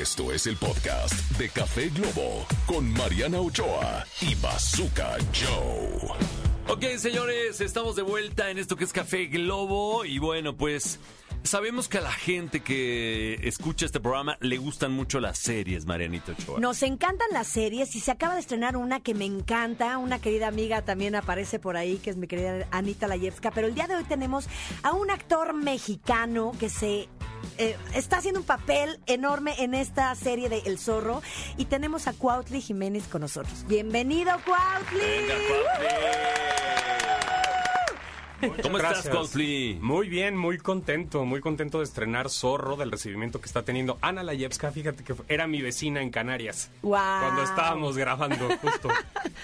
[0.00, 6.16] Esto es el podcast de Café Globo con Mariana Ochoa y Bazooka Joe.
[6.68, 10.98] Ok, señores, estamos de vuelta en esto que es Café Globo y bueno, pues
[11.42, 16.32] sabemos que a la gente que escucha este programa le gustan mucho las series, Marianito
[16.32, 16.58] Ochoa.
[16.58, 19.98] Nos encantan las series y se acaba de estrenar una que me encanta.
[19.98, 23.50] Una querida amiga también aparece por ahí, que es mi querida Anita Layevska.
[23.50, 24.46] Pero el día de hoy tenemos
[24.82, 27.10] a un actor mexicano que se
[27.58, 31.22] eh, está haciendo un papel enorme en esta serie de El Zorro.
[31.56, 33.64] Y tenemos a Cuautli Jiménez con nosotros.
[33.66, 34.98] Bienvenido, Cuautli.
[34.98, 35.86] Venga, Cuautli.
[38.62, 39.14] ¿Cómo estás, Gracias.
[39.14, 39.78] Cuautli?
[39.80, 44.24] Muy bien, muy contento, muy contento de estrenar Zorro del recibimiento que está teniendo Ana
[44.24, 44.72] Layevska.
[44.72, 46.70] Fíjate que era mi vecina en Canarias.
[46.82, 47.22] Guau.
[47.22, 48.88] Cuando estábamos grabando, justo.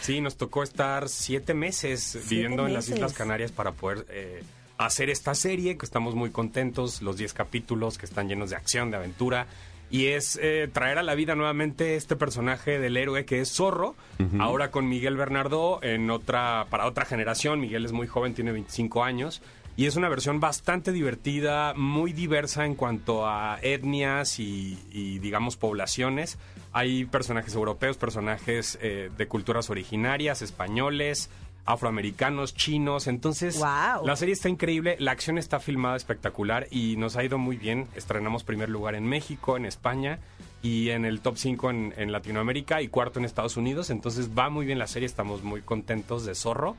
[0.00, 2.86] Sí, nos tocó estar siete meses viviendo en las.
[2.88, 4.42] Islas Canarias para poder eh,
[4.78, 8.90] hacer esta serie, que estamos muy contentos, los 10 capítulos que están llenos de acción,
[8.90, 9.46] de aventura.
[9.88, 13.94] Y es eh, traer a la vida nuevamente este personaje del héroe que es Zorro,
[14.40, 17.60] ahora con Miguel Bernardo en otra, para otra generación.
[17.60, 19.42] Miguel es muy joven, tiene 25 años.
[19.78, 25.58] Y es una versión bastante divertida, muy diversa en cuanto a etnias y, y, digamos,
[25.58, 26.38] poblaciones.
[26.72, 31.28] Hay personajes europeos, personajes eh, de culturas originarias, españoles,
[31.66, 33.06] afroamericanos, chinos.
[33.06, 37.56] Entonces, la serie está increíble, la acción está filmada espectacular y nos ha ido muy
[37.56, 37.88] bien.
[37.94, 40.20] Estrenamos primer lugar en México, en España
[40.62, 43.90] y en el top 5 en, en Latinoamérica y cuarto en Estados Unidos.
[43.90, 46.76] Entonces va muy bien la serie, estamos muy contentos de Zorro.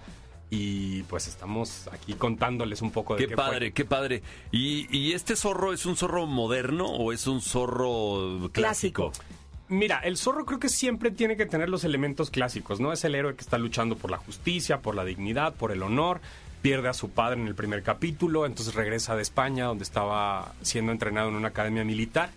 [0.49, 3.71] Y pues estamos aquí contándoles un poco de Qué qué padre, fue.
[3.73, 4.23] qué padre.
[4.49, 9.11] ¿Y, y este zorro es un zorro moderno o es un zorro clásico?
[9.11, 9.36] Clásico.
[9.69, 12.93] Mira, el zorro creo que siempre tiene que tener los elementos clásicos, ¿no?
[12.93, 16.21] Es el héroe que está luchando por la justicia, por la dignidad, por el honor.
[16.61, 20.93] Pierde a su padre en el primer capítulo, entonces regresa de España, donde estaba siendo
[20.93, 22.29] entrenado en una academia militar.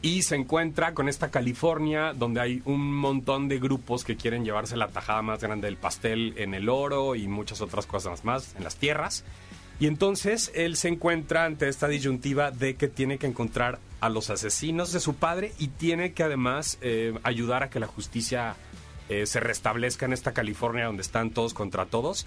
[0.00, 4.74] Y se encuentra con esta California, donde hay un montón de grupos que quieren llevarse
[4.78, 8.64] la tajada más grande del pastel en el oro y muchas otras cosas más en
[8.64, 9.24] las tierras.
[9.78, 14.30] Y entonces él se encuentra ante esta disyuntiva de que tiene que encontrar a los
[14.30, 18.56] asesinos de su padre y tiene que además eh, ayudar a que la justicia
[19.08, 22.26] eh, se restablezca en esta California donde están todos contra todos.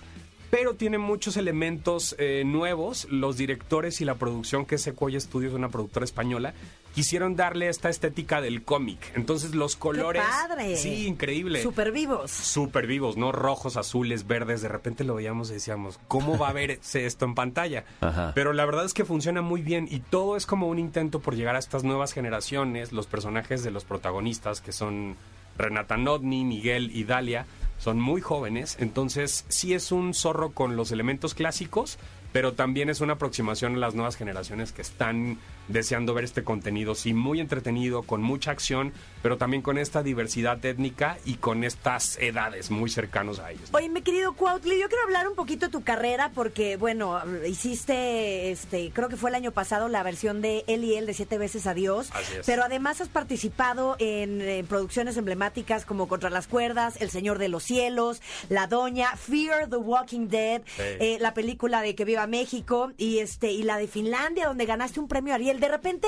[0.52, 3.08] Pero tiene muchos elementos eh, nuevos.
[3.10, 6.54] Los directores y la producción, que es Sequoia Studios, una productora española,
[6.94, 9.12] quisieron darle esta estética del cómic.
[9.16, 10.22] Entonces los colores...
[10.24, 10.78] padre!
[10.78, 12.32] Sí, increíble Súper vivos.
[12.32, 13.32] súper vivos, ¿no?
[13.32, 14.62] Rojos, azules, verdes.
[14.62, 17.86] De repente lo veíamos y decíamos, ¿cómo va a verse esto en pantalla?
[18.02, 18.32] Ajá.
[18.36, 21.36] Pero la verdad es que funciona muy bien y todo es como un intento por
[21.36, 22.92] llegar a estas nuevas generaciones.
[22.92, 25.16] Los personajes de los protagonistas, que son
[25.58, 27.46] Renata Nodni, Miguel y Dalia,
[27.78, 28.78] son muy jóvenes.
[28.80, 31.98] Entonces, sí es un zorro con los elementos clásicos,
[32.32, 35.38] pero también es una aproximación a las nuevas generaciones que están
[35.68, 40.64] deseando ver este contenido, sí, muy entretenido, con mucha acción, pero también con esta diversidad
[40.66, 43.70] étnica y con estas edades muy cercanos a ellos.
[43.72, 48.52] Oye, mi querido Cuautli, yo quiero hablar un poquito de tu carrera porque, bueno, hiciste,
[48.52, 51.38] este, creo que fue el año pasado la versión de Él y Él de Siete
[51.38, 52.10] veces Adiós.
[52.14, 52.46] Así es.
[52.46, 57.64] Pero además has participado en, producciones emblemáticas como Contra las Cuerdas, El Señor de los
[57.64, 63.20] Cielos, La Doña, Fear the Walking Dead, eh, la película de Que Viva México y
[63.20, 65.53] este y la de Finlandia donde ganaste un premio Ariel.
[65.60, 66.08] De repente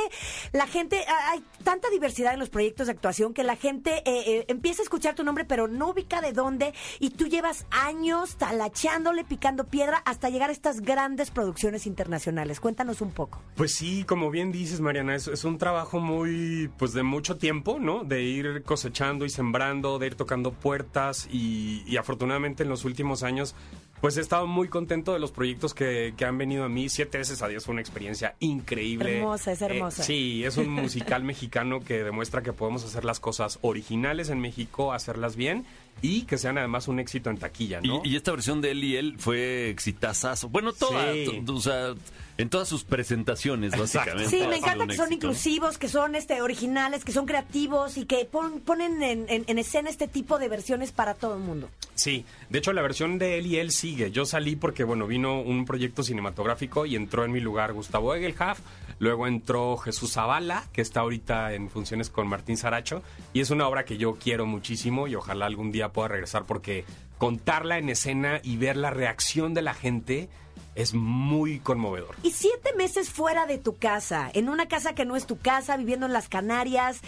[0.51, 4.45] la gente, hay tanta diversidad en los proyectos de actuación que la gente eh, eh,
[4.47, 9.23] empieza a escuchar tu nombre pero no ubica de dónde y tú llevas años talachándole,
[9.23, 12.59] picando piedra hasta llegar a estas grandes producciones internacionales.
[12.59, 13.41] Cuéntanos un poco.
[13.56, 17.79] Pues sí, como bien dices, Mariana, es, es un trabajo muy, pues de mucho tiempo,
[17.79, 18.03] ¿no?
[18.03, 23.56] De ir cosechando y sembrando, de ir tocando puertas y afortunadamente en los últimos años,
[24.01, 26.89] pues he estado muy contento de los proyectos que, que han venido a mí.
[26.89, 29.17] Siete veces a Dios fue una experiencia increíble.
[29.17, 30.03] Hermosa, es hermosa.
[30.03, 34.39] Eh, sí, es un musical mexicano que demuestra que podemos hacer las cosas originales en
[34.39, 35.66] México, hacerlas bien
[36.01, 38.01] y que sean además un éxito en taquilla, ¿no?
[38.03, 40.50] Y, y esta versión de él y él fue exitazazo.
[40.50, 41.41] Bueno, toda, Sí.
[41.45, 41.94] to- o sea,
[42.38, 44.29] en todas sus presentaciones, básicamente.
[44.29, 48.25] Sí, me encanta que son inclusivos, que son este originales, que son creativos y que
[48.25, 51.69] pon- ponen en, en- en escena este tipo de versiones para todo el mundo.
[51.95, 54.10] Sí, de hecho la versión de él y él sigue.
[54.10, 58.60] Yo salí porque, bueno, vino un proyecto cinematográfico y entró en mi lugar Gustavo Egelhaf,
[58.98, 63.68] luego entró Jesús Zavala, que está ahorita en funciones con Martín Saracho, y es una
[63.68, 66.84] obra que yo quiero muchísimo y ojalá algún día pueda regresar porque
[67.20, 70.30] contarla en escena y ver la reacción de la gente
[70.74, 72.16] es muy conmovedor.
[72.24, 75.78] Y siete meses fuera de tu casa, en una casa que no es tu casa,
[75.78, 77.02] viviendo en las Canarias.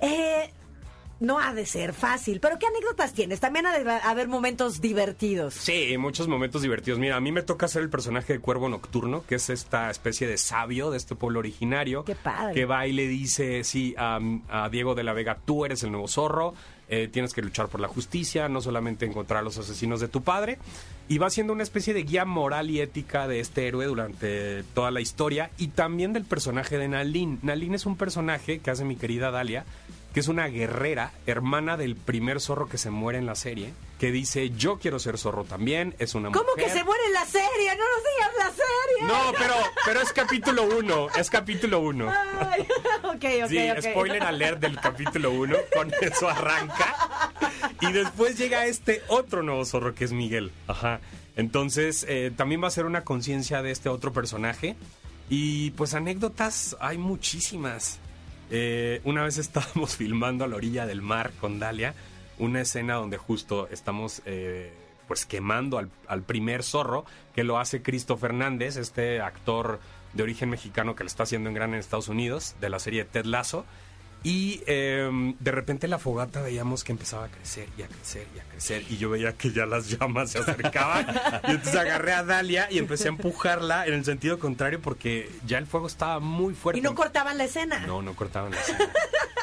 [0.00, 0.50] Eh,
[1.20, 2.40] no ha de ser fácil.
[2.40, 3.40] Pero ¿qué anécdotas tienes?
[3.40, 5.54] También ha de haber momentos divertidos.
[5.54, 6.98] Sí, muchos momentos divertidos.
[6.98, 10.26] Mira, a mí me toca ser el personaje de Cuervo Nocturno, que es esta especie
[10.26, 12.04] de sabio de este pueblo originario.
[12.04, 12.54] Qué padre.
[12.54, 14.18] Que va y le dice, sí, a,
[14.48, 16.54] a Diego de la Vega, tú eres el nuevo zorro,
[16.88, 20.22] eh, tienes que luchar por la justicia, no solamente encontrar a los asesinos de tu
[20.22, 20.58] padre.
[21.08, 24.90] Y va siendo una especie de guía moral y ética de este héroe durante toda
[24.90, 27.38] la historia y también del personaje de Nalin.
[27.42, 29.64] Nalin es un personaje que hace mi querida Dalia,
[30.16, 34.10] que es una guerrera, hermana del primer zorro que se muere en la serie, que
[34.10, 36.64] dice, yo quiero ser zorro también, es una ¿Cómo mujer.
[36.64, 37.76] que se muere en la serie?
[37.76, 39.08] No nos digas la serie.
[39.08, 39.54] No, pero,
[39.84, 42.10] pero es capítulo uno, es capítulo uno.
[42.10, 42.62] Ay,
[43.02, 46.94] ok, ok, Sí, spoiler alert del capítulo 1, con eso arranca.
[47.82, 50.50] Y después llega este otro nuevo zorro que es Miguel.
[50.66, 51.00] Ajá.
[51.36, 54.76] Entonces, eh, también va a ser una conciencia de este otro personaje.
[55.28, 57.98] Y pues anécdotas hay muchísimas.
[58.50, 61.94] Eh, una vez estábamos filmando a la orilla del mar con Dalia,
[62.38, 64.72] una escena donde justo estamos eh,
[65.08, 67.04] pues quemando al, al primer zorro,
[67.34, 69.80] que lo hace Cristo Fernández, este actor
[70.12, 73.04] de origen mexicano que lo está haciendo en gran en Estados Unidos, de la serie
[73.04, 73.64] Ted Lasso.
[74.22, 78.40] Y eh, de repente la fogata veíamos que empezaba a crecer y a crecer y
[78.40, 78.84] a crecer.
[78.90, 81.06] Y yo veía que ya las llamas se acercaban.
[81.48, 85.58] y entonces agarré a Dalia y empecé a empujarla en el sentido contrario porque ya
[85.58, 86.80] el fuego estaba muy fuerte.
[86.80, 87.86] Y no cortaban la escena.
[87.86, 88.78] No, no cortaban la escena.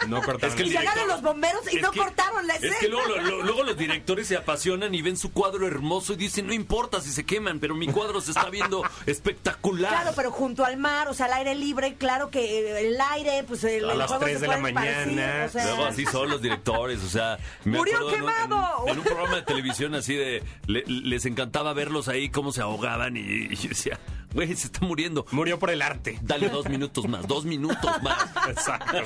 [0.07, 2.55] No cortaban Es que el Y llegaron los bomberos y Es no que- cortaron la
[2.55, 2.73] escena.
[2.73, 6.15] Es que luego, lo- luego los directores se apasionan y ven su cuadro hermoso y
[6.17, 9.91] dicen, no importa si se queman, pero mi cuadro se está viendo espectacular.
[9.91, 13.63] Claro, pero junto al mar, o sea, al aire libre, claro que el aire, pues
[13.63, 15.45] el, A el las fuego tres se de la mañana.
[15.45, 15.65] o sea.
[15.65, 17.37] Luego así son los directores, o sea...
[17.63, 18.83] me ¡Murió en en- quemado!
[18.87, 20.43] En, un programa de televisión así de...
[20.67, 23.99] le- les encantaba verlos ahí cómo se ahogaban y, y decía,
[24.33, 25.25] güey, se está muriendo.
[25.31, 26.19] Murió por el arte.
[26.21, 28.25] Dale dos minutos más, dos minutos más.
[28.49, 28.97] Exacto.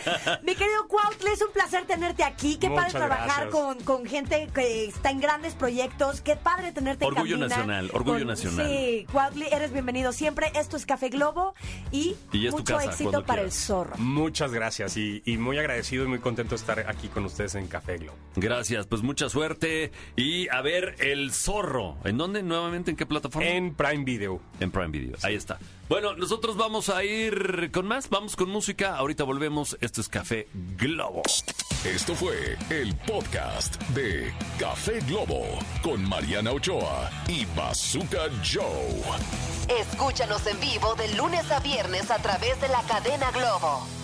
[0.44, 2.58] Mi querido Cuautle, es un placer tenerte aquí.
[2.58, 6.22] Qué Muchas padre trabajar con, con gente que está en grandes proyectos.
[6.22, 8.68] Qué padre tenerte Orgullo en nacional, orgullo Con- nacional.
[8.68, 10.52] Sí, Cuautle, eres bienvenido siempre.
[10.56, 11.54] Esto es Café Globo
[11.92, 13.46] y, Y mucho casa, éxito para quieras.
[13.46, 13.98] el zorro.
[13.98, 17.68] Muchas gracias y, y muy agradecido y muy contento de estar aquí con ustedes en
[17.68, 18.18] Café Globo.
[18.36, 19.92] Gracias, pues mucha suerte.
[20.16, 21.98] Y a ver, El Zorro.
[22.04, 22.92] ¿En dónde nuevamente?
[22.92, 23.48] ¿En qué plataforma?
[23.50, 24.42] En Prime Video.
[24.60, 25.17] En Prime Video.
[25.24, 25.60] Ahí está.
[25.90, 28.10] Bueno, nosotros vamos a ir con más.
[28.10, 28.96] Vamos con música.
[28.96, 29.78] Ahorita volvemos.
[29.82, 30.48] Esto es Café
[30.78, 31.24] Globo.
[31.86, 35.46] Esto fue el podcast de Café Globo
[35.82, 39.80] con Mariana Ochoa y Bazooka Joe.
[39.80, 43.97] Escúchanos en vivo de lunes a viernes a través de la cadena Globo.